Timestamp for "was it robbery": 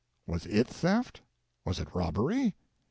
1.63-2.55